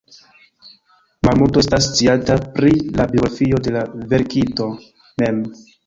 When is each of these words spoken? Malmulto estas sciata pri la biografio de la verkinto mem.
Malmulto 1.27 1.63
estas 1.67 1.91
sciata 1.91 2.39
pri 2.57 2.73
la 2.99 3.09
biografio 3.15 3.63
de 3.69 3.79
la 3.79 3.87
verkinto 4.17 4.73
mem. 5.25 5.45